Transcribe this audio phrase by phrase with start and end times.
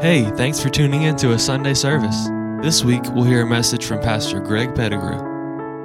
[0.00, 2.28] Hey, thanks for tuning in to a Sunday service.
[2.60, 5.16] This week, we'll hear a message from Pastor Greg Pettigrew.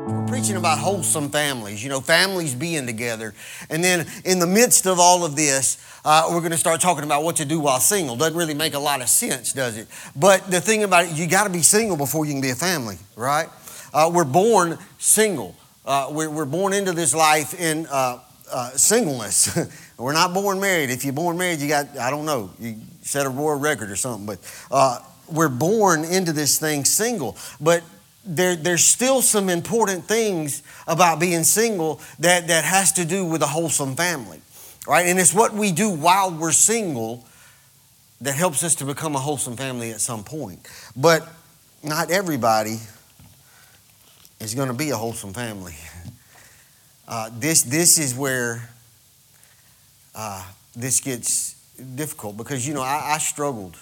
[0.05, 3.33] We're preaching about wholesome families, you know, families being together.
[3.69, 7.05] And then in the midst of all of this, uh, we're going to start talking
[7.05, 8.17] about what to do while single.
[8.17, 9.87] Doesn't really make a lot of sense, does it?
[10.13, 12.55] But the thing about it, you got to be single before you can be a
[12.55, 13.47] family, right?
[13.93, 15.55] Uh, we're born single.
[15.85, 18.19] Uh, we're, we're, born into this life in uh,
[18.51, 19.57] uh, singleness.
[19.97, 20.89] we're not born married.
[20.89, 23.95] If you're born married, you got, I don't know, you set a world record or
[23.95, 24.25] something.
[24.25, 24.39] But
[24.71, 27.37] uh, we're born into this thing single.
[27.59, 27.83] But
[28.25, 33.41] there, there's still some important things about being single that, that has to do with
[33.41, 34.41] a wholesome family,
[34.87, 35.07] right?
[35.07, 37.25] And it's what we do while we're single
[38.21, 40.67] that helps us to become a wholesome family at some point.
[40.95, 41.27] But
[41.83, 42.77] not everybody
[44.39, 45.73] is going to be a wholesome family.
[47.07, 48.69] Uh, this, this is where
[50.13, 51.60] uh, this gets
[51.95, 53.77] difficult because, you know, I, I, struggled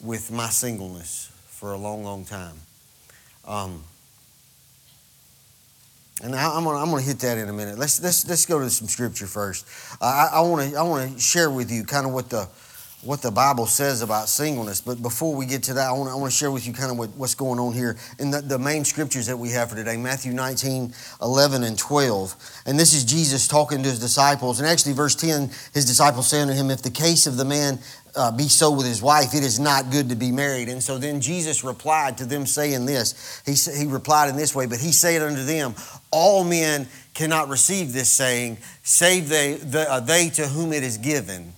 [0.00, 2.54] with my singleness for a long, long time.
[3.46, 3.84] Um,
[6.22, 7.78] and I, am gonna, I'm gonna hit that in a minute.
[7.78, 9.66] Let's, let's, let's go to some scripture first.
[10.00, 12.48] Uh, I, I, wanna, I wanna share with you kind of what the,
[13.02, 14.80] what the Bible says about singleness.
[14.80, 16.98] But before we get to that, I want to, I share with you kind of
[16.98, 19.96] what, what's going on here in the, the main scriptures that we have for today
[19.96, 22.62] Matthew 19, 11, and 12.
[22.66, 24.58] And this is Jesus talking to his disciples.
[24.58, 27.78] And actually, verse 10, his disciples saying to him, If the case of the man
[28.16, 30.68] uh, be so with his wife, it is not good to be married.
[30.68, 33.42] And so then Jesus replied to them, saying this.
[33.46, 35.74] He, he replied in this way, but he said unto them,
[36.10, 40.98] All men cannot receive this saying, save they, the, uh, they to whom it is
[40.98, 41.52] given.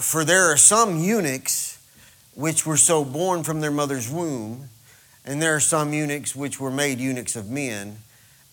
[0.00, 1.78] For there are some eunuchs
[2.34, 4.68] which were so born from their mother's womb,
[5.24, 7.98] and there are some eunuchs which were made eunuchs of men,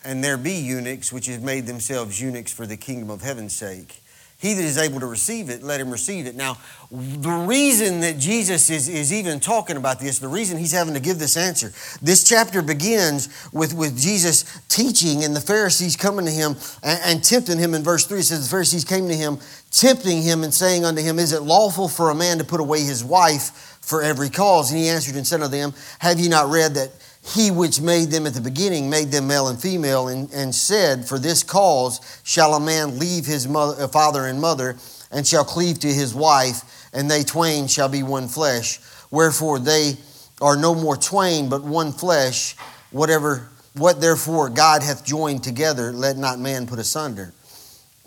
[0.02, 4.02] and there be eunuchs which have made themselves eunuchs for the kingdom of heaven's sake.
[4.38, 6.34] He that is able to receive it, let him receive it.
[6.34, 6.58] Now,
[6.90, 11.00] the reason that Jesus is, is even talking about this, the reason he's having to
[11.00, 16.30] give this answer, this chapter begins with, with Jesus teaching and the Pharisees coming to
[16.30, 17.74] him and, and tempting him.
[17.74, 19.38] In verse 3, it says, The Pharisees came to him,
[19.70, 22.80] tempting him and saying unto him, Is it lawful for a man to put away
[22.80, 24.70] his wife for every cause?
[24.70, 26.90] And he answered and said unto them, Have ye not read that
[27.26, 31.08] he which made them at the beginning made them male and female, and, and said,
[31.08, 34.76] For this cause shall a man leave his mother, uh, father and mother,
[35.10, 38.78] and shall cleave to his wife, and they twain shall be one flesh.
[39.10, 39.94] Wherefore they
[40.42, 42.56] are no more twain, but one flesh.
[42.90, 47.32] Whatever, what therefore God hath joined together, let not man put asunder.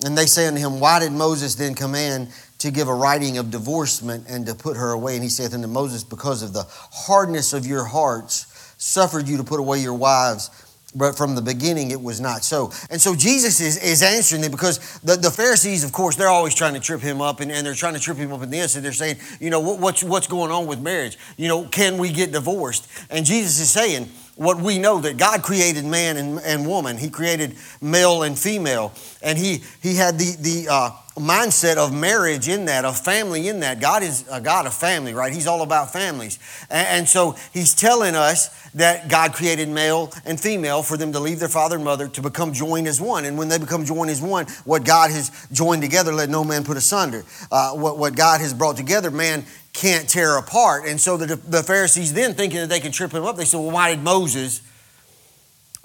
[0.05, 2.29] And they say unto him, Why did Moses then command
[2.59, 5.16] to give a writing of divorcement and to put her away?
[5.16, 8.45] And he saith unto Moses, Because of the hardness of your hearts,
[8.77, 10.49] suffered you to put away your wives,
[10.95, 12.71] but from the beginning it was not so.
[12.89, 16.55] And so Jesus is, is answering them because the, the Pharisees, of course, they're always
[16.55, 18.75] trying to trip him up and, and they're trying to trip him up in this
[18.75, 21.17] and they're saying, you know, what, what's, what's going on with marriage?
[21.37, 22.87] You know, can we get divorced?
[23.09, 26.97] And Jesus is saying, what we know that God created man and, and woman.
[26.97, 28.93] He created male and female.
[29.21, 33.59] And he, he had the, the uh, mindset of marriage in that, of family in
[33.61, 33.79] that.
[33.79, 35.33] God is a God of family, right?
[35.33, 36.38] He's all about families.
[36.69, 41.19] And, and, so he's telling us that God created male and female for them to
[41.19, 43.25] leave their father and mother to become joined as one.
[43.25, 46.63] And when they become joined as one, what God has joined together, let no man
[46.63, 47.23] put asunder.
[47.51, 50.85] Uh, what, what God has brought together, man can't tear apart.
[50.88, 53.59] And so the, the Pharisees then thinking that they can trip him up, they said,
[53.59, 54.61] well, why did Moses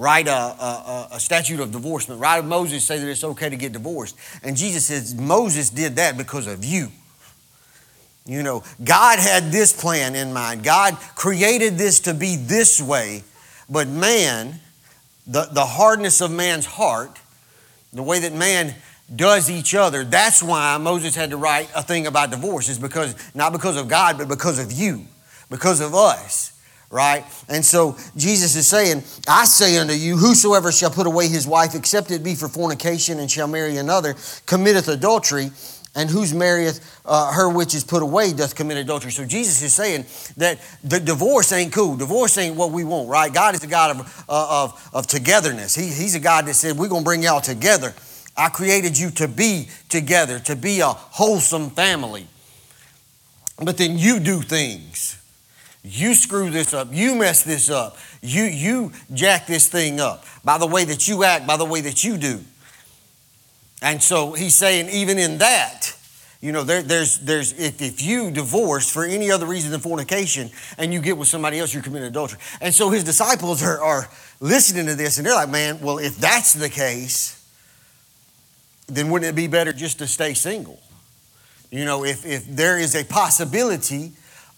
[0.02, 2.20] write a, a, a, statute of divorcement.
[2.20, 4.16] Why did Moses say that it's okay to get divorced?
[4.42, 6.88] And Jesus says, Moses did that because of you.
[8.26, 10.64] You know, God had this plan in mind.
[10.64, 13.22] God created this to be this way,
[13.70, 14.60] but man,
[15.26, 17.20] the, the hardness of man's heart,
[17.92, 18.74] the way that man
[19.14, 23.14] does each other, that's why Moses had to write a thing about divorce, is because,
[23.34, 25.06] not because of God, but because of you,
[25.48, 26.51] because of us
[26.92, 27.24] right?
[27.48, 31.74] And so Jesus is saying, I say unto you, whosoever shall put away his wife,
[31.74, 34.14] except it be for fornication, and shall marry another,
[34.46, 35.50] committeth adultery.
[35.94, 39.12] And whose marrieth uh, her which is put away doth commit adultery.
[39.12, 40.06] So Jesus is saying
[40.38, 41.96] that the divorce ain't cool.
[41.98, 43.30] Divorce ain't what we want, right?
[43.30, 45.74] God is a God of, uh, of, of togetherness.
[45.74, 47.92] He, he's a God that said, We're going to bring y'all together.
[48.34, 52.26] I created you to be together, to be a wholesome family.
[53.58, 55.21] But then you do things
[55.84, 56.88] you screw this up.
[56.92, 57.96] You mess this up.
[58.20, 61.80] You, you jack this thing up by the way that you act, by the way
[61.80, 62.40] that you do.
[63.82, 65.92] And so he's saying, even in that,
[66.40, 70.50] you know, there, there's, there's, if, if you divorce for any other reason than fornication
[70.78, 72.38] and you get with somebody else, you're committing adultery.
[72.60, 74.08] And so his disciples are, are
[74.40, 77.38] listening to this and they're like, man, well, if that's the case,
[78.86, 80.80] then wouldn't it be better just to stay single?
[81.70, 84.12] You know, if, if there is a possibility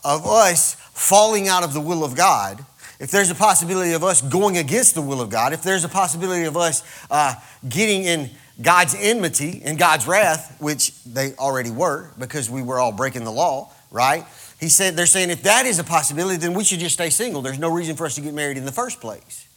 [0.04, 2.64] of us falling out of the will of God,
[3.00, 5.88] if there's a possibility of us going against the will of God, if there's a
[5.88, 7.34] possibility of us uh,
[7.68, 8.30] getting in
[8.62, 13.32] God's enmity and God's wrath, which they already were because we were all breaking the
[13.32, 14.24] law, right?
[14.60, 17.42] He said they're saying if that is a possibility, then we should just stay single.
[17.42, 19.48] There's no reason for us to get married in the first place.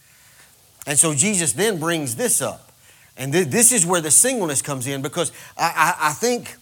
[0.87, 2.71] And so Jesus then brings this up.
[3.17, 6.55] And th- this is where the singleness comes in because I, I, I think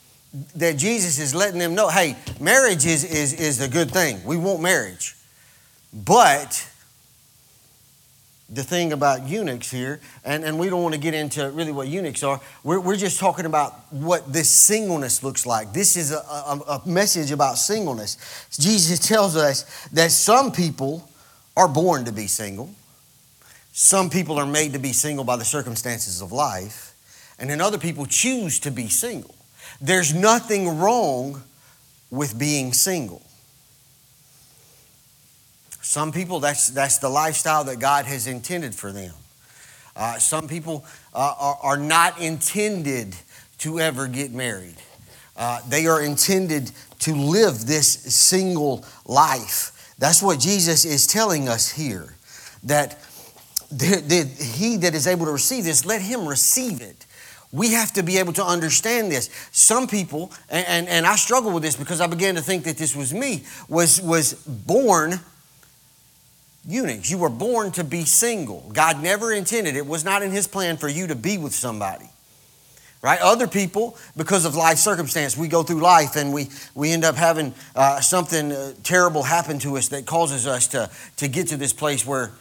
[0.56, 4.24] that Jesus is letting them know hey, marriage is, is, is a good thing.
[4.26, 5.16] We want marriage.
[5.94, 6.68] But
[8.50, 11.88] the thing about eunuchs here, and, and we don't want to get into really what
[11.88, 15.74] eunuchs are, we're, we're just talking about what this singleness looks like.
[15.74, 18.18] This is a, a, a message about singleness.
[18.52, 21.10] Jesus tells us that some people
[21.58, 22.70] are born to be single,
[23.72, 26.94] some people are made to be single by the circumstances of life,
[27.40, 29.35] and then other people choose to be single.
[29.82, 31.44] There's nothing wrong
[32.10, 33.22] with being single.
[35.82, 39.14] Some people, that's, that's the lifestyle that God has intended for them.
[39.96, 40.84] Uh, some people
[41.14, 43.16] uh, are, are, not intended
[43.60, 44.76] to ever get married.
[45.38, 49.94] Uh, they are intended to live this single life.
[49.98, 52.16] That's what Jesus is telling us here.
[52.64, 53.00] That
[53.72, 57.05] the, the, he that is able to receive this, let him receive it.
[57.52, 59.30] We have to be able to understand this.
[59.52, 62.78] Some people, and, and, and I struggle with this because I began to think that
[62.78, 65.20] this was me, was, was born
[66.68, 67.10] eunuchs.
[67.10, 68.70] You were born to be single.
[68.74, 72.10] God never intended it, was not in His plan for you to be with somebody.
[73.02, 73.20] Right?
[73.22, 77.16] Other people, because of life circumstance, we go through life and we, we end up
[77.16, 81.58] having uh, something uh, terrible happen to us that causes us to, to get to
[81.58, 82.32] this place where,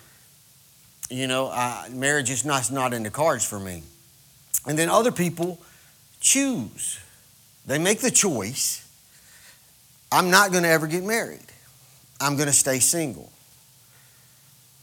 [1.11, 3.83] you know, uh, marriage is not, not in the cards for me.
[4.67, 5.61] And then other people
[6.21, 6.99] choose.
[7.67, 8.85] They make the choice
[10.15, 11.47] I'm not going to ever get married,
[12.21, 13.33] I'm going to stay single.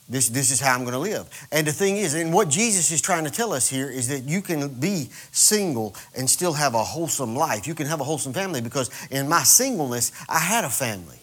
[0.10, 1.30] This, this is how I'm going to live.
[1.54, 4.26] And the thing is, and what Jesus is trying to tell us here is that
[4.26, 7.66] you can be single and still have a wholesome life.
[7.66, 11.21] You can have a wholesome family because in my singleness, I had a family.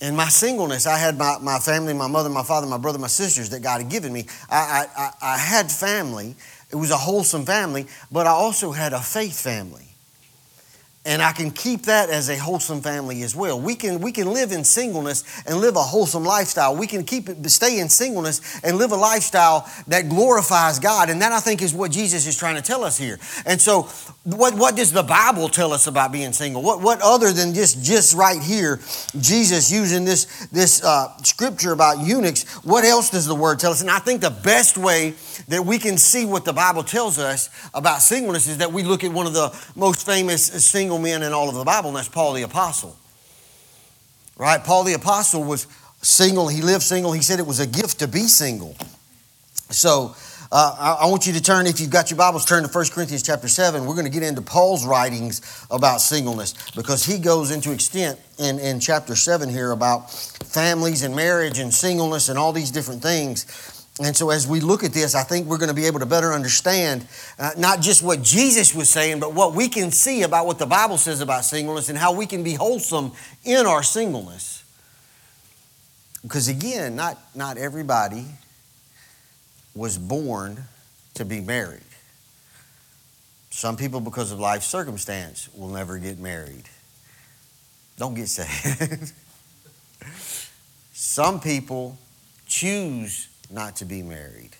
[0.00, 3.08] In my singleness, I had my, my family, my mother, my father, my brother, my
[3.08, 4.26] sisters that God had given me.
[4.48, 6.36] I, I, I had family.
[6.70, 9.87] It was a wholesome family, but I also had a faith family
[11.08, 13.58] and I can keep that as a wholesome family as well.
[13.58, 16.76] We can, we can live in singleness and live a wholesome lifestyle.
[16.76, 21.08] We can keep it, stay in singleness and live a lifestyle that glorifies God.
[21.08, 23.18] And that I think is what Jesus is trying to tell us here.
[23.46, 23.84] And so,
[24.24, 26.62] what, what does the Bible tell us about being single?
[26.62, 28.78] What, what other than just, just right here,
[29.18, 33.80] Jesus using this, this uh, scripture about eunuchs, what else does the word tell us?
[33.80, 35.14] And I think the best way
[35.48, 39.04] that we can see what the Bible tells us about singleness is that we look
[39.04, 41.96] at one of the most famous single single men in all of the Bible, and
[41.96, 42.96] that's Paul the Apostle.
[44.36, 44.62] Right?
[44.62, 45.66] Paul the Apostle was
[46.02, 46.48] single.
[46.48, 47.12] He lived single.
[47.12, 48.76] He said it was a gift to be single.
[49.70, 50.14] So
[50.50, 52.86] uh, I, I want you to turn, if you've got your Bibles, turn to 1
[52.92, 53.84] Corinthians chapter 7.
[53.84, 58.58] We're going to get into Paul's writings about singleness because he goes into extent in,
[58.58, 63.77] in chapter 7 here about families and marriage and singleness and all these different things.
[64.00, 66.06] And so, as we look at this, I think we're going to be able to
[66.06, 67.06] better understand
[67.38, 70.66] uh, not just what Jesus was saying, but what we can see about what the
[70.66, 73.12] Bible says about singleness and how we can be wholesome
[73.44, 74.62] in our singleness.
[76.22, 78.24] Because, again, not, not everybody
[79.74, 80.64] was born
[81.14, 81.80] to be married.
[83.50, 86.64] Some people, because of life circumstance, will never get married.
[87.96, 89.10] Don't get sad.
[90.92, 91.98] Some people
[92.46, 94.50] choose not to be married.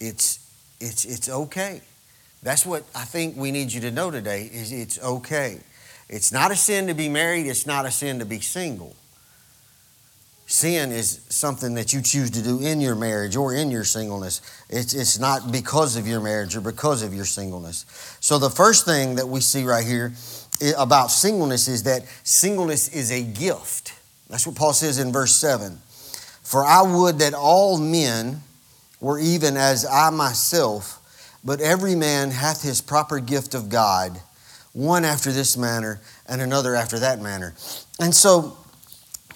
[0.00, 0.38] It's,
[0.80, 1.80] it's, it's okay.
[2.42, 5.60] That's what I think we need you to know today is it's okay.
[6.08, 8.94] It's not a sin to be married, it's not a sin to be single.
[10.46, 14.42] Sin is something that you choose to do in your marriage or in your singleness.
[14.68, 17.86] It's, it's not because of your marriage or because of your singleness.
[18.20, 20.12] So, the first thing that we see right here
[20.60, 23.94] eh, about singleness is that singleness is a gift.
[24.28, 25.80] That's what Paul says in verse 7.
[26.44, 28.42] For I would that all men
[29.00, 31.00] were even as I myself,
[31.42, 34.20] but every man hath his proper gift of God,
[34.72, 37.54] one after this manner and another after that manner.
[37.98, 38.56] And so,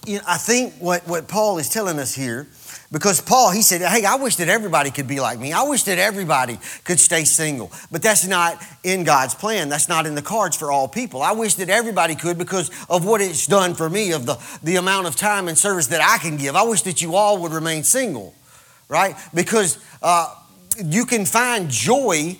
[0.06, 2.46] you know, I think what, what Paul is telling us here
[2.90, 5.52] because Paul, he said, Hey, I wish that everybody could be like me.
[5.52, 7.70] I wish that everybody could stay single.
[7.90, 9.68] But that's not in God's plan.
[9.68, 11.20] That's not in the cards for all people.
[11.20, 14.76] I wish that everybody could because of what it's done for me, of the, the
[14.76, 16.56] amount of time and service that I can give.
[16.56, 18.34] I wish that you all would remain single,
[18.88, 19.14] right?
[19.34, 20.34] Because uh,
[20.82, 22.38] you can find joy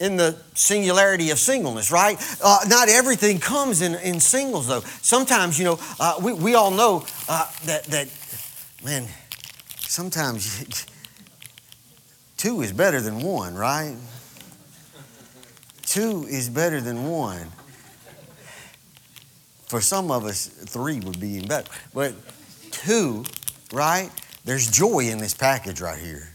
[0.00, 2.16] in the singularity of singleness, right?
[2.42, 4.80] Uh, not everything comes in, in singles, though.
[5.00, 8.08] Sometimes, you know, uh, we, we all know uh, that, that,
[8.84, 9.06] man,
[9.92, 10.64] sometimes
[12.38, 13.94] two is better than one, right?
[15.82, 17.48] Two is better than one.
[19.66, 21.70] For some of us, three would be even better.
[21.92, 22.14] But
[22.70, 23.24] two,
[23.72, 24.10] right?
[24.46, 26.28] There's joy in this package right here.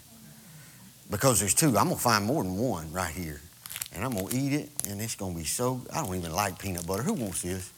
[1.10, 1.78] Because there's two.
[1.78, 3.42] I'm going to find more than one right here.
[3.94, 5.82] And I'm going to eat it, and it's going to be so.
[5.92, 7.02] I don't even like peanut butter.
[7.02, 7.72] Who wants this?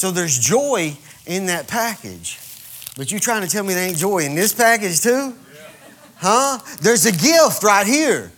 [0.00, 2.38] So there's joy in that package.
[2.96, 5.34] But you're trying to tell me there ain't joy in this package too?
[6.16, 6.58] Huh?
[6.80, 8.32] There's a gift right here.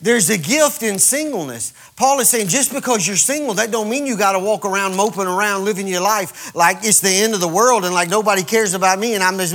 [0.00, 1.72] There's a gift in singleness.
[1.96, 4.94] Paul is saying just because you're single, that don't mean you got to walk around
[4.94, 8.44] moping around living your life like it's the end of the world and like nobody
[8.44, 9.54] cares about me and I'm just,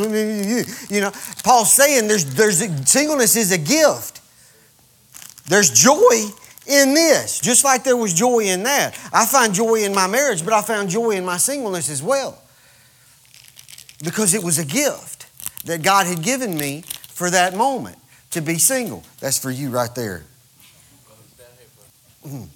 [0.92, 1.12] you know.
[1.46, 4.20] Paul's saying there's, there's a, singleness is a gift.
[5.48, 6.28] There's joy
[6.66, 8.98] in this, just like there was joy in that.
[9.12, 12.42] I find joy in my marriage, but I found joy in my singleness as well
[14.04, 15.28] because it was a gift
[15.66, 17.98] that God had given me for that moment
[18.32, 19.04] to be single.
[19.20, 20.24] That's for you right there.
[22.26, 22.48] Mm.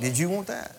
[0.00, 0.76] Did you want that?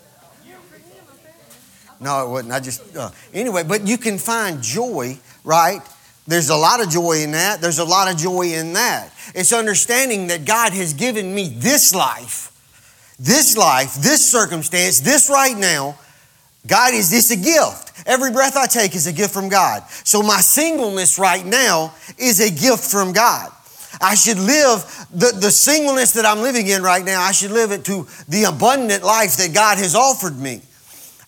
[1.99, 2.53] No, it wasn't.
[2.53, 5.81] I just, uh, anyway, but you can find joy, right?
[6.29, 7.59] There's a lot of joy in that.
[7.59, 9.11] There's a lot of joy in that.
[9.33, 12.51] It's understanding that God has given me this life,
[13.19, 15.97] this life, this circumstance, this right now.
[16.67, 17.93] God is this a gift.
[18.05, 19.81] Every breath I take is a gift from God.
[20.03, 23.49] So my singleness right now is a gift from God.
[23.99, 27.71] I should live the, the singleness that I'm living in right now, I should live
[27.71, 30.61] it to the abundant life that God has offered me.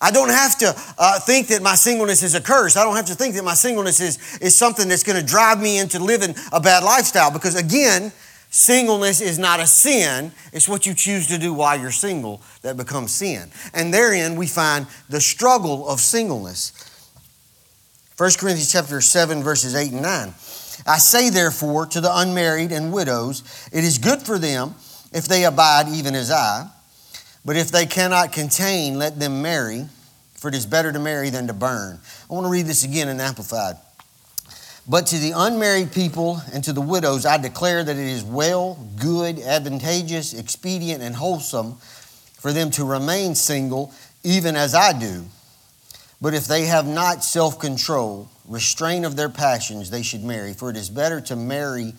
[0.02, 2.76] I don't have to uh, think that my singleness is a curse.
[2.76, 5.60] I don't have to think that my singleness is, is something that's going to drive
[5.60, 8.10] me into living a bad lifestyle because, again,
[8.50, 10.32] singleness is not a sin.
[10.52, 13.52] It's what you choose to do while you're single that becomes sin.
[13.72, 16.72] And therein we find the struggle of singleness.
[18.16, 20.28] 1 Corinthians chapter 7, verses 8 and 9.
[20.84, 24.74] I say, therefore, to the unmarried and widows, it is good for them
[25.12, 26.68] if they abide even as I.
[27.44, 29.86] But if they cannot contain, let them marry,
[30.34, 31.98] for it is better to marry than to burn.
[32.30, 33.76] I want to read this again in Amplified.
[34.88, 38.74] But to the unmarried people and to the widows, I declare that it is well,
[39.00, 43.92] good, advantageous, expedient, and wholesome for them to remain single,
[44.24, 45.24] even as I do.
[46.20, 50.52] But if they have not self control, restraint of their passions, they should marry.
[50.52, 51.94] For it is better to marry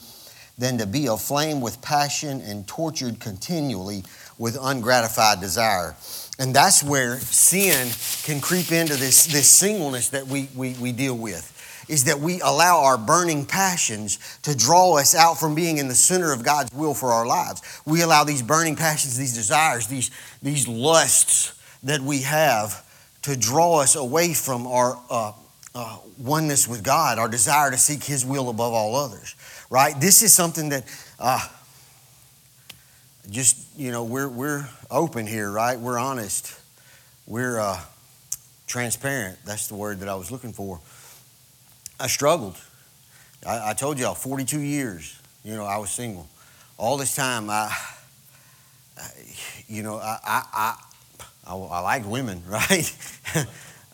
[0.58, 4.04] than to be aflame with passion and tortured continually
[4.38, 5.96] with ungratified desire.
[6.40, 7.90] And that's where sin
[8.24, 11.52] can creep into this, this singleness that we, we, we deal with.
[11.90, 15.96] Is that we allow our burning passions to draw us out from being in the
[15.96, 17.62] center of God's will for our lives.
[17.86, 20.10] We allow these burning passions, these desires, these,
[20.42, 22.86] these lusts that we have
[23.24, 25.34] to draw us away from our uh,
[25.76, 29.36] uh, oneness with God, our desire to seek His will above all others,
[29.70, 30.00] right?
[30.00, 30.86] This is something that
[31.20, 31.48] uh,
[33.30, 35.80] just, you know, we're, we're open here, right?
[35.80, 36.60] We're honest.
[37.26, 37.80] We're uh,
[38.68, 39.40] transparent.
[39.46, 40.80] That's the word that I was looking for.
[42.00, 42.58] I struggled.
[43.46, 46.28] I, I told y'all, 42 years, you know, I was single.
[46.78, 47.74] All this time, I,
[48.98, 49.10] I
[49.68, 50.76] you know, I, I,
[51.48, 52.96] I, I liked women, right?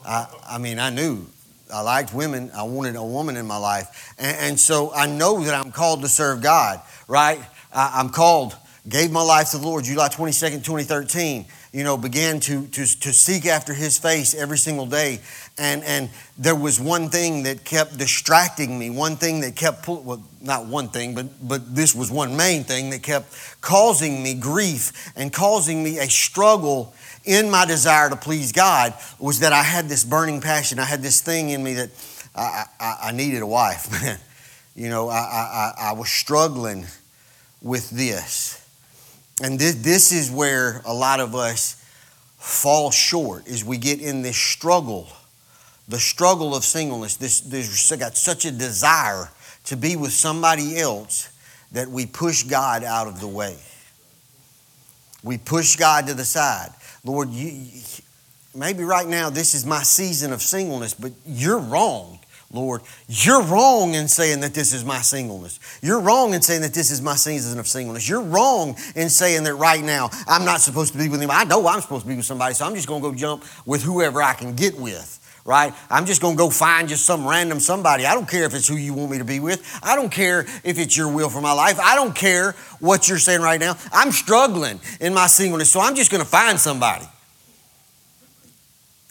[0.05, 1.27] I, I mean, I knew
[1.73, 2.51] I liked women.
[2.55, 4.13] I wanted a woman in my life.
[4.17, 7.39] And, and so I know that I'm called to serve God, right?
[7.73, 8.55] I, I'm called,
[8.89, 11.45] gave my life to the Lord July 22nd, 2013.
[11.71, 15.19] You know, began to, to, to seek after his face every single day.
[15.57, 20.01] And, and there was one thing that kept distracting me, one thing that kept, pull,
[20.01, 23.31] well, not one thing, but, but this was one main thing that kept
[23.61, 26.93] causing me grief and causing me a struggle
[27.25, 30.79] in my desire to please God was that I had this burning passion.
[30.79, 31.89] I had this thing in me that
[32.35, 34.17] I, I, I needed a wife, man.
[34.75, 36.87] You know, I, I, I was struggling
[37.61, 38.55] with this.
[39.41, 41.75] And this, this is where a lot of us
[42.37, 45.07] fall short is we get in this struggle,
[45.87, 47.15] the struggle of singleness.
[47.17, 49.29] This, this got such a desire
[49.65, 51.29] to be with somebody else
[51.71, 53.57] that we push God out of the way.
[55.23, 56.69] We push God to the side.
[57.03, 57.67] Lord, you,
[58.55, 62.18] maybe right now this is my season of singleness, but you're wrong.
[62.51, 65.59] Lord, you're wrong in saying that this is my singleness.
[65.83, 68.09] You're wrong in saying that this is my season of singleness.
[68.09, 71.29] You're wrong in saying that right now I'm not supposed to be with him.
[71.29, 73.43] I know I'm supposed to be with somebody, so I'm just going to go jump
[73.67, 75.73] with whoever I can get with right?
[75.89, 78.05] I'm just going to go find just some random somebody.
[78.05, 79.79] I don't care if it's who you want me to be with.
[79.81, 81.79] I don't care if it's your will for my life.
[81.79, 83.75] I don't care what you're saying right now.
[83.91, 87.07] I'm struggling in my singleness, so I'm just going to find somebody.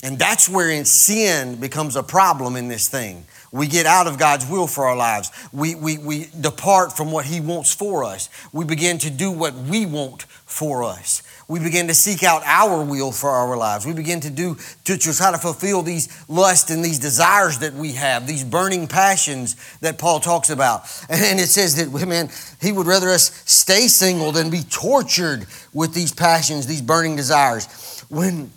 [0.02, 3.26] And that's where sin becomes a problem in this thing.
[3.50, 5.32] We get out of God's will for our lives.
[5.52, 8.28] We, we, we depart from what He wants for us.
[8.52, 11.22] We begin to do what we want for us.
[11.48, 13.86] We begin to seek out our will for our lives.
[13.86, 17.72] We begin to do to, to try to fulfill these lusts and these desires that
[17.72, 20.82] we have, these burning passions that Paul talks about.
[21.10, 22.28] And it says that, man,
[22.60, 28.04] he would rather us stay single than be tortured with these passions, these burning desires.
[28.10, 28.50] When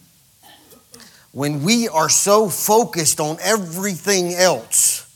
[1.32, 5.08] when we are so focused on everything else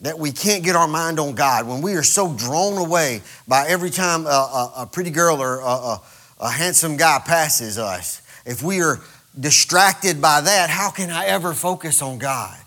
[0.00, 3.66] that we can't get our mind on God, when we are so drawn away by
[3.66, 5.98] every time a, a, a pretty girl or a,
[6.40, 9.00] a handsome guy passes us, if we are
[9.38, 12.58] distracted by that, how can I ever focus on God?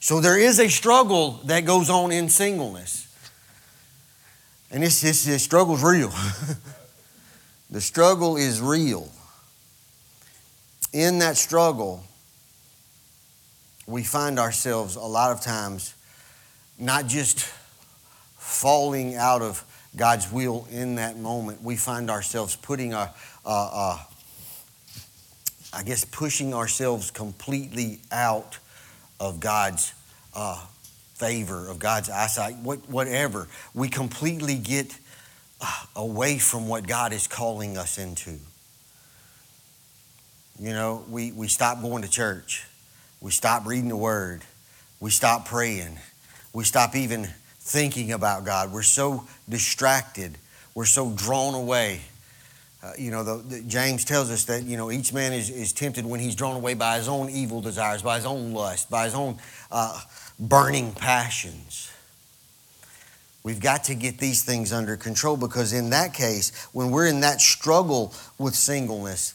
[0.00, 3.08] So there is a struggle that goes on in singleness.
[4.70, 6.12] And this, this, this struggle's real.
[7.74, 9.10] The struggle is real.
[10.92, 12.04] In that struggle,
[13.84, 15.92] we find ourselves a lot of times
[16.78, 17.40] not just
[18.38, 19.64] falling out of
[19.96, 23.12] God's will in that moment, we find ourselves putting a,
[23.44, 24.06] a, a
[25.72, 28.56] I guess, pushing ourselves completely out
[29.18, 29.94] of God's
[30.32, 30.64] uh,
[31.14, 33.48] favor, of God's eyesight, what, whatever.
[33.74, 34.96] We completely get
[35.96, 38.38] away from what God is calling us into.
[40.58, 42.64] You know, we, we stop going to church.
[43.20, 44.42] We stop reading the Word.
[45.00, 45.98] We stop praying.
[46.52, 47.28] We stop even
[47.58, 48.72] thinking about God.
[48.72, 50.38] We're so distracted.
[50.74, 52.02] We're so drawn away.
[52.82, 55.72] Uh, you know, the, the, James tells us that, you know, each man is, is
[55.72, 59.04] tempted when he's drawn away by his own evil desires, by his own lust, by
[59.04, 59.38] his own
[59.70, 59.98] uh,
[60.38, 61.90] burning passions.
[63.44, 67.20] We've got to get these things under control because, in that case, when we're in
[67.20, 69.34] that struggle with singleness,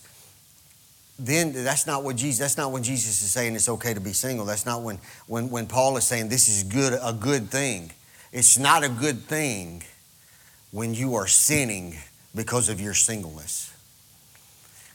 [1.19, 4.13] then that's not what Jesus that's not when Jesus is saying it's okay to be
[4.13, 4.45] single.
[4.45, 7.91] That's not when when, when Paul is saying this is good a good thing.
[8.31, 9.83] It's not a good thing
[10.71, 11.95] when you are sinning
[12.33, 13.71] because of your singleness.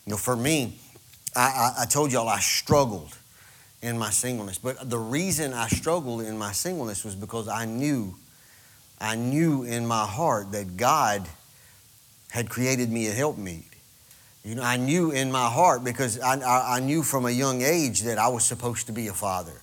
[0.07, 0.79] You know, for me,
[1.37, 1.41] I,
[1.79, 3.17] I, I told y'all I struggled
[3.81, 4.59] in my singleness.
[4.59, 8.17] But the reason I struggled in my singleness was because I knew
[9.05, 11.29] I knew in my heart that God
[12.31, 13.67] had created me a helpmeet.
[14.45, 17.61] You know, I knew in my heart because I, I, I, knew from a young
[17.61, 19.61] age that I was supposed to be a father.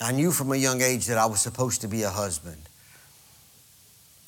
[0.00, 2.62] I knew from a young age that I was supposed to be a husband.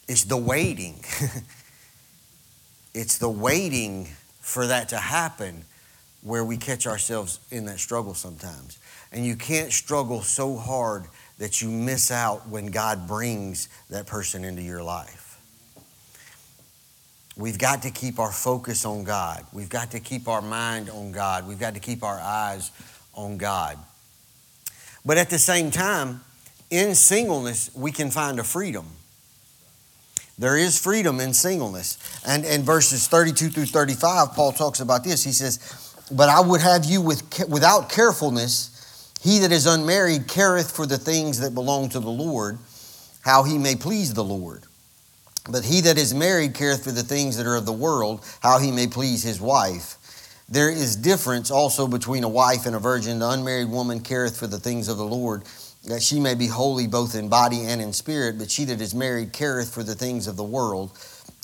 [0.07, 1.03] It's the waiting.
[2.94, 4.09] it's the waiting
[4.40, 5.64] for that to happen
[6.22, 8.79] where we catch ourselves in that struggle sometimes.
[9.12, 11.07] And you can't struggle so hard
[11.38, 15.38] that you miss out when God brings that person into your life.
[17.37, 19.44] We've got to keep our focus on God.
[19.53, 21.46] We've got to keep our mind on God.
[21.46, 22.70] We've got to keep our eyes
[23.14, 23.79] on God.
[25.05, 26.22] But at the same time,
[26.70, 28.87] in singleness, we can find a freedom.
[30.38, 31.99] There is freedom in singleness.
[32.27, 35.22] And in verses 32 through 35, Paul talks about this.
[35.22, 35.59] He says,
[36.11, 38.75] But I would have you with, without carefulness
[39.20, 42.59] he that is unmarried careth for the things that belong to the Lord,
[43.22, 44.62] how he may please the Lord.
[45.48, 48.59] But he that is married careth for the things that are of the world, how
[48.59, 49.96] he may please his wife.
[50.48, 53.18] There is difference also between a wife and a virgin.
[53.18, 55.42] The unmarried woman careth for the things of the Lord,
[55.87, 58.38] that she may be holy both in body and in spirit.
[58.38, 60.90] But she that is married careth for the things of the world,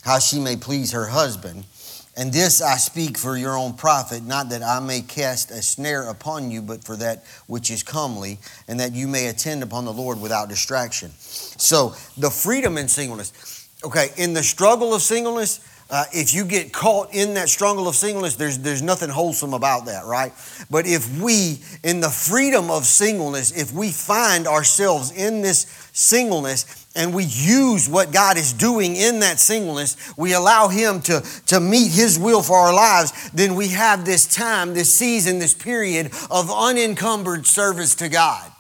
[0.03, 1.65] how she may please her husband.
[2.15, 6.09] And this I speak for your own profit, not that I may cast a snare
[6.09, 9.93] upon you, but for that which is comely, and that you may attend upon the
[9.93, 11.11] Lord without distraction.
[11.19, 13.69] So, the freedom in singleness.
[13.83, 17.95] Okay, in the struggle of singleness, uh, if you get caught in that struggle of
[17.95, 20.33] singleness, there's, there's nothing wholesome about that, right?
[20.71, 26.82] But if we, in the freedom of singleness, if we find ourselves in this singleness,
[26.95, 31.61] and we use what God is doing in that singleness, we allow Him to, to
[31.61, 36.07] meet His will for our lives, then we have this time, this season, this period
[36.31, 38.51] of unencumbered service to God.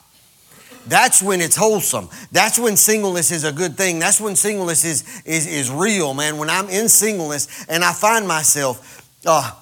[0.87, 2.09] That's when it's wholesome.
[2.33, 3.99] That's when singleness is a good thing.
[3.99, 6.38] That's when singleness is, is, is real, man.
[6.38, 9.53] When I'm in singleness and I find myself, uh,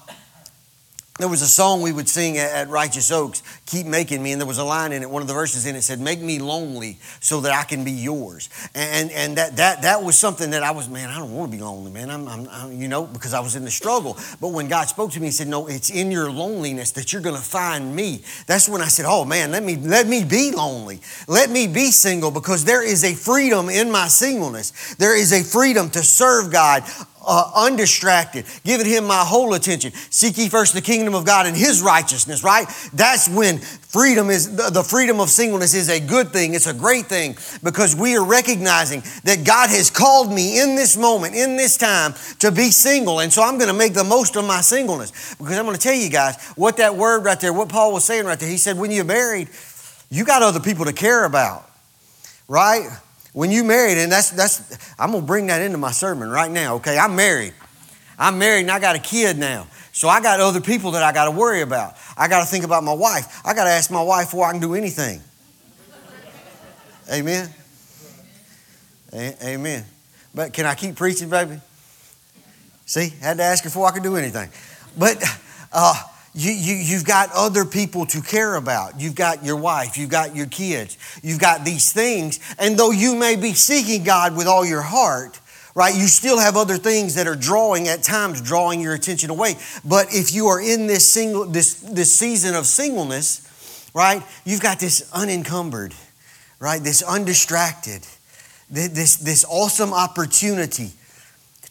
[1.21, 4.47] there was a song we would sing at, Righteous Oaks, Keep Making Me, and there
[4.47, 6.99] was a line in it, one of the verses in it said, Make me lonely
[7.19, 8.49] so that I can be yours.
[8.73, 11.57] And, and that, that, that was something that I was, man, I don't want to
[11.57, 12.09] be lonely, man.
[12.09, 14.17] I'm, I'm, I'm, you know, because I was in the struggle.
[14.39, 17.21] But when God spoke to me, He said, No, it's in your loneliness that you're
[17.21, 18.23] going to find me.
[18.47, 21.01] That's when I said, Oh, man, let me, let me be lonely.
[21.27, 24.95] Let me be single because there is a freedom in my singleness.
[24.95, 26.83] There is a freedom to serve God
[27.25, 29.91] uh, undistracted, giving Him my whole attention.
[30.09, 32.67] Seek ye first the kingdom of God and His righteousness, right?
[32.93, 36.53] That's when freedom is, the freedom of singleness is a good thing.
[36.53, 40.97] It's a great thing because we are recognizing that God has called me in this
[40.97, 43.19] moment, in this time, to be single.
[43.19, 45.81] And so I'm going to make the most of my singleness because I'm going to
[45.81, 48.49] tell you guys what that word right there, what Paul was saying right there.
[48.49, 49.49] He said, when you're married,
[50.09, 51.69] you got other people to care about,
[52.47, 52.89] right?
[53.33, 56.75] When you married, and that's that's I'm gonna bring that into my sermon right now,
[56.75, 56.97] okay?
[56.97, 57.53] I'm married.
[58.19, 59.67] I'm married and I got a kid now.
[59.93, 61.95] So I got other people that I gotta worry about.
[62.17, 63.41] I gotta think about my wife.
[63.45, 65.21] I gotta ask my wife before I can do anything.
[67.11, 67.49] Amen.
[69.13, 69.85] A- amen.
[70.33, 71.59] But can I keep preaching, baby?
[72.85, 74.49] See, had to ask her before I could do anything.
[74.97, 75.23] But
[75.71, 75.93] uh,
[76.33, 78.99] you, you, you've got other people to care about.
[78.99, 82.39] You've got your wife, you've got your kids, you've got these things.
[82.57, 85.39] And though you may be seeking God with all your heart,
[85.75, 89.55] right, you still have other things that are drawing, at times, drawing your attention away.
[89.83, 94.79] But if you are in this, single, this, this season of singleness, right, you've got
[94.79, 95.93] this unencumbered,
[96.59, 98.07] right, this undistracted,
[98.69, 100.91] this, this awesome opportunity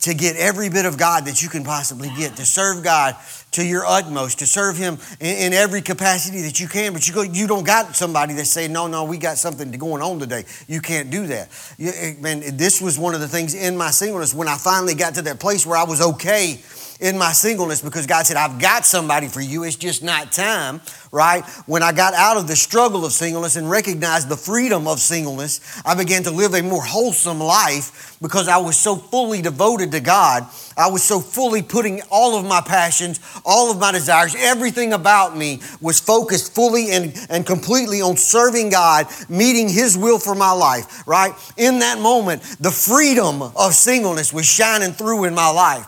[0.01, 3.17] to get every bit of God that you can possibly get, to serve God
[3.53, 6.93] to your utmost, to serve Him in, in, every capacity that you can.
[6.93, 10.03] But you go, you don't got somebody that's saying, "No, no, we got something going
[10.03, 11.49] on today." You can't do that.
[11.79, 14.95] You, eh, man, this was one of the things in my singleness when I finally
[14.95, 16.61] got to that place where I was okay
[17.01, 19.65] in my singleness because God said, I've got somebody for you.
[19.65, 21.45] It's just not time, right?
[21.67, 25.61] When I got out of the struggle of singleness and recognized the freedom of singleness,
[25.85, 30.01] I began to live a more wholesome life because I was so fully devoted to
[30.01, 30.47] God.
[30.77, 35.37] I was so fully putting all of my passions, all of my desires, everything about
[35.37, 40.53] me was focused fully and, and completely on serving God, meeting His will for my
[40.53, 41.33] life, right?
[41.57, 45.87] In that moment, the freedom of singleness was shining through in my life.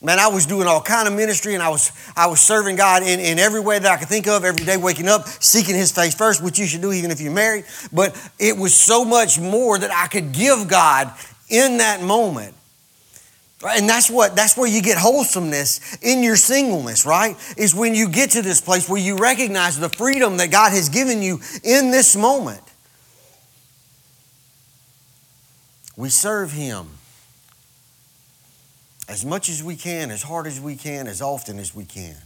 [0.00, 3.02] Man, I was doing all kind of ministry and I was, I was serving God
[3.02, 5.90] in, in every way that I could think of, every day waking up, seeking His
[5.90, 7.64] face first, which you should do even if you're married.
[7.92, 11.12] But it was so much more that I could give God
[11.48, 12.54] in that moment.
[13.66, 17.36] And that's what that's where you get wholesomeness in your singleness, right?
[17.56, 20.88] Is when you get to this place where you recognize the freedom that God has
[20.88, 22.60] given you in this moment.
[25.96, 26.97] We serve Him
[29.08, 32.16] as much as we can, as hard as we can, as often as we can.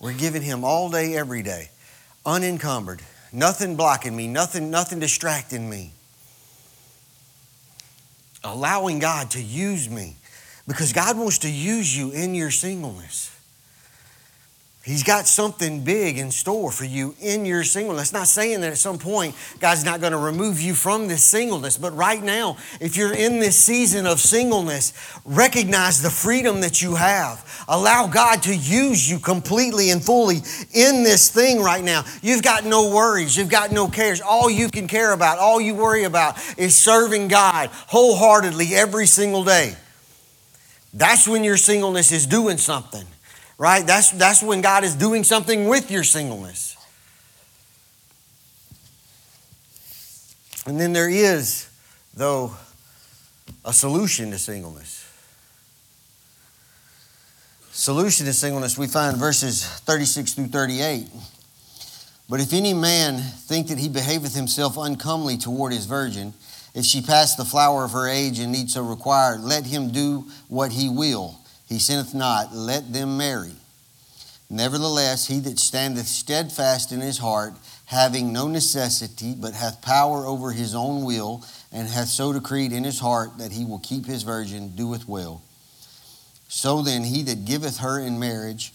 [0.00, 1.70] We're giving Him all day, every day,
[2.24, 3.02] unencumbered,
[3.32, 5.92] nothing blocking me, nothing, nothing distracting me.
[8.42, 10.16] Allowing God to use me
[10.66, 13.30] because God wants to use you in your singleness.
[14.82, 18.14] He's got something big in store for you in your singleness.
[18.14, 21.76] Not saying that at some point God's not going to remove you from this singleness,
[21.76, 24.94] but right now, if you're in this season of singleness,
[25.26, 27.64] recognize the freedom that you have.
[27.68, 30.36] Allow God to use you completely and fully
[30.72, 32.06] in this thing right now.
[32.22, 34.22] You've got no worries, you've got no cares.
[34.22, 39.44] All you can care about, all you worry about is serving God wholeheartedly every single
[39.44, 39.76] day.
[40.94, 43.04] That's when your singleness is doing something
[43.60, 43.86] right?
[43.86, 46.78] That's, that's when God is doing something with your singleness.
[50.66, 51.68] And then there is,
[52.14, 52.56] though,
[53.62, 55.06] a solution to singleness.
[57.70, 61.08] Solution to singleness we find verses 36 through 38.
[62.30, 66.32] But if any man think that he behaveth himself uncomely toward his virgin,
[66.74, 70.24] if she pass the flower of her age and need so require, let him do
[70.48, 71.39] what he will
[71.70, 73.52] he sinneth not, let them marry.
[74.50, 77.54] Nevertheless, he that standeth steadfast in his heart,
[77.86, 82.82] having no necessity, but hath power over his own will, and hath so decreed in
[82.82, 85.42] his heart that he will keep his virgin, doeth well.
[86.48, 88.72] So then, he that giveth her in marriage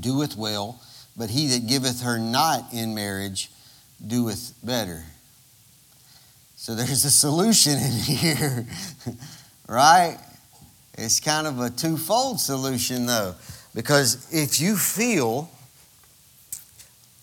[0.00, 0.80] doeth well,
[1.18, 3.50] but he that giveth her not in marriage
[4.04, 5.04] doeth better.
[6.56, 8.66] So there's a solution in here,
[9.68, 10.16] right?
[10.96, 13.34] It's kind of a twofold solution, though,
[13.74, 15.50] because if you feel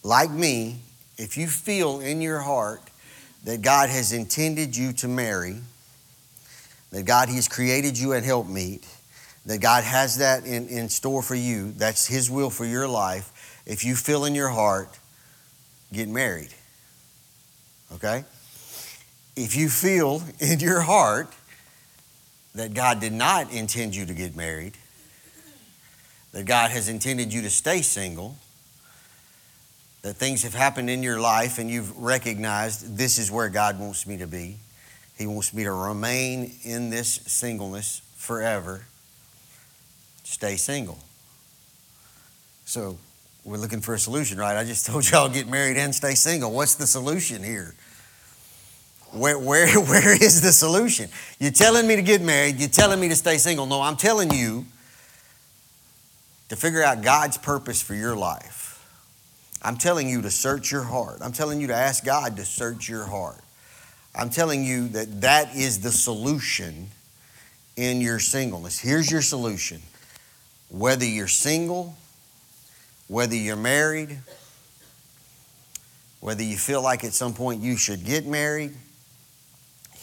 [0.04, 0.78] like me,
[1.18, 2.82] if you feel in your heart
[3.46, 5.58] that God has intended you to marry,
[6.92, 8.88] that God has created you at helpmeet,
[9.46, 13.62] that God has that in, in store for you, that's His will for your life,
[13.66, 14.90] if you feel in your heart,
[15.92, 16.54] get married.
[17.96, 18.24] Okay?
[19.36, 21.34] If you feel in your heart
[22.56, 24.74] that God did not intend you to get married,
[26.32, 28.38] that God has intended you to stay single,
[30.04, 34.06] that things have happened in your life and you've recognized this is where God wants
[34.06, 34.58] me to be.
[35.18, 38.86] He wants me to remain in this singleness forever.
[40.24, 41.00] Stay single.
[42.66, 42.98] So
[43.46, 44.58] we're looking for a solution, right?
[44.58, 46.52] I just told y'all get married and stay single.
[46.52, 47.76] What's the solution here?
[49.14, 51.10] Where, where, where is the solution?
[51.40, 53.66] You're telling me to get married, you're telling me to stay single.
[53.66, 54.66] No, I'm telling you
[56.50, 58.62] to figure out God's purpose for your life.
[59.62, 61.20] I'm telling you to search your heart.
[61.22, 63.40] I'm telling you to ask God to search your heart.
[64.14, 66.90] I'm telling you that that is the solution
[67.76, 68.78] in your singleness.
[68.78, 69.82] Here's your solution.
[70.70, 71.96] Whether you're single,
[73.08, 74.20] whether you're married,
[76.20, 78.74] whether you feel like at some point you should get married,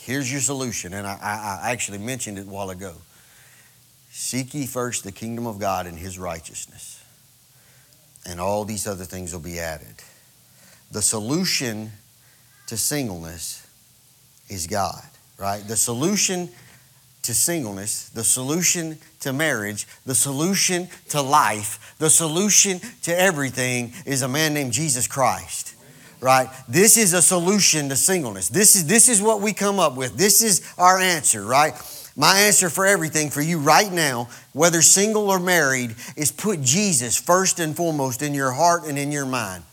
[0.04, 0.94] here's your solution.
[0.94, 2.94] And I, I, I actually mentioned it a while ago.
[4.10, 7.00] Seek ye first the kingdom of God and his righteousness
[8.26, 9.94] and all these other things will be added.
[10.90, 11.92] The solution
[12.66, 13.66] to singleness
[14.48, 15.02] is God,
[15.38, 15.66] right?
[15.66, 16.50] The solution
[17.22, 24.22] to singleness, the solution to marriage, the solution to life, the solution to everything is
[24.22, 25.74] a man named Jesus Christ.
[26.20, 26.48] Right?
[26.68, 28.48] This is a solution to singleness.
[28.48, 30.16] This is this is what we come up with.
[30.16, 31.72] This is our answer, right?
[32.16, 37.18] My answer for everything for you right now, whether single or married, is put Jesus
[37.18, 39.64] first and foremost in your heart and in your mind.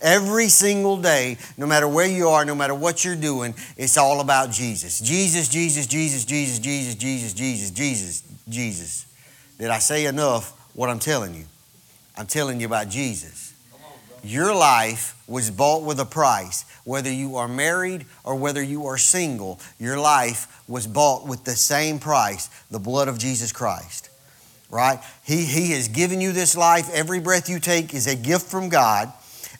[0.00, 4.20] Every single day, no matter where you are, no matter what you're doing, it's all
[4.20, 4.98] about Jesus.
[5.00, 9.06] Jesus, Jesus, Jesus, Jesus, Jesus, Jesus, Jesus, Jesus, Jesus.
[9.58, 11.44] Did I say enough what I'm telling you?
[12.16, 13.49] I'm telling you about Jesus.
[14.22, 16.64] Your life was bought with a price.
[16.84, 21.56] Whether you are married or whether you are single, your life was bought with the
[21.56, 24.08] same price the blood of Jesus Christ.
[24.70, 25.00] Right?
[25.24, 26.88] He, he has given you this life.
[26.92, 29.12] Every breath you take is a gift from God.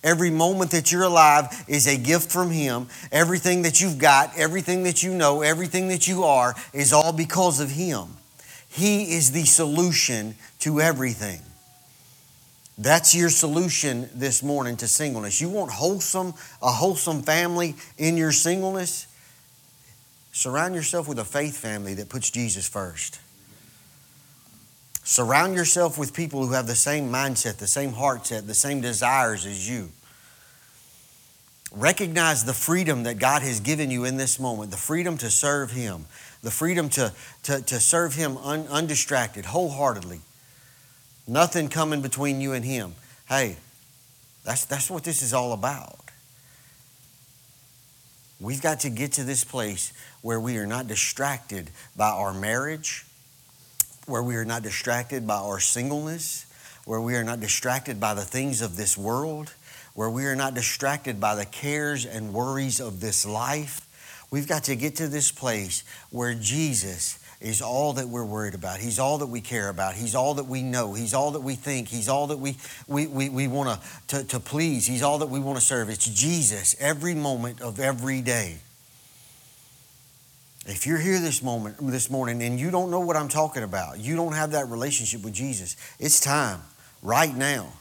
[0.03, 2.87] Every moment that you're alive is a gift from Him.
[3.13, 7.61] Everything that you've got, everything that you know, everything that you are is all because
[7.61, 8.07] of Him.
[8.69, 11.41] He is the solution to everything.
[12.81, 15.39] That's your solution this morning to singleness.
[15.39, 19.07] You want wholesome, a wholesome family in your singleness?
[20.33, 23.21] Surround yourself with a faith family that puts Jesus first.
[25.05, 28.81] Surround yourself with people who have the same mindset, the same heart set, the same
[28.81, 29.91] desires as you.
[31.73, 35.73] Recognize the freedom that God has given you in this moment, the freedom to serve
[35.73, 36.07] Him,
[36.43, 37.13] the freedom to,
[37.43, 40.21] to, to serve Him un, undistracted, wholeheartedly.
[41.27, 42.95] Nothing coming between you and Him.
[43.29, 43.57] Hey,
[44.45, 45.99] that's, that's what this is all about.
[48.41, 53.05] We've got to get to this place where we are not distracted by our marriage,
[54.07, 56.47] where we are not distracted by our singleness,
[56.87, 59.53] where we are not distracted by the things of this world,
[59.95, 63.87] where we are not distracted by the cares and worries of this life.
[64.31, 68.81] We've got to get to this place where Jesus is all that we're worried about.
[68.81, 69.95] He's all that we care about.
[69.95, 70.93] He's all that we know.
[70.93, 71.89] He's all that we think.
[71.89, 74.87] He's all that we, we, we, we want to, to please.
[74.87, 75.89] He's all that we want to serve.
[75.89, 78.59] It's Jesus every moment of every day.
[80.67, 83.99] If you're here this moment this morning and you don't know what I'm talking about,
[83.99, 86.61] you don't have that relationship with Jesus, it's time
[87.03, 87.73] right now.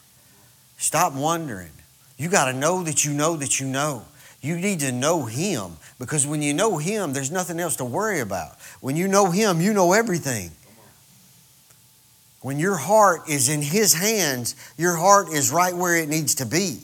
[0.78, 1.72] Stop wondering.
[2.18, 4.06] You got to know that you know that you know.
[4.42, 8.20] You need to know Him because when you know Him, there's nothing else to worry
[8.20, 8.60] about.
[8.80, 10.52] When you know Him, you know everything.
[12.42, 16.46] When your heart is in His hands, your heart is right where it needs to
[16.46, 16.80] be.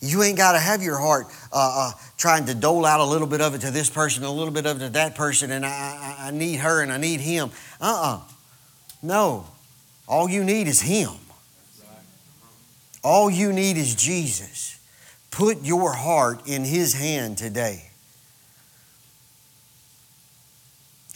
[0.00, 3.26] You ain't got to have your heart uh, uh, trying to dole out a little
[3.26, 5.64] bit of it to this person, a little bit of it to that person, and
[5.64, 5.68] I,
[6.20, 7.50] I, I need her and I need him.
[7.80, 8.16] Uh uh-uh.
[8.16, 8.20] uh
[9.02, 9.46] No.
[10.06, 11.10] All you need is Him.
[13.02, 14.73] All you need is Jesus.
[15.34, 17.90] Put your heart in His hand today.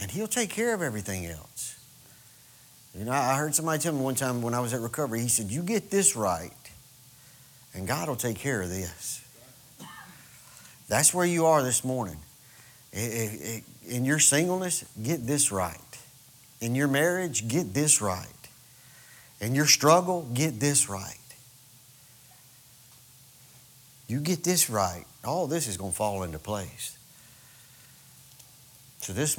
[0.00, 1.78] And He'll take care of everything else.
[2.98, 5.28] You know, I heard somebody tell me one time when I was at recovery, he
[5.28, 6.50] said, You get this right,
[7.74, 9.24] and God will take care of this.
[10.88, 12.16] That's where you are this morning.
[12.92, 15.78] In your singleness, get this right.
[16.60, 18.26] In your marriage, get this right.
[19.40, 21.14] In your struggle, get this right.
[24.08, 26.96] You get this right, all this is going to fall into place.
[29.00, 29.38] So this